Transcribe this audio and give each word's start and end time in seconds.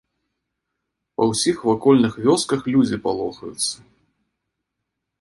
Па 1.19 1.23
ўсіх 1.33 1.61
вакольных 1.69 2.13
вёсках 2.29 2.61
людзі 2.77 3.01
палохаюцца. 3.07 3.89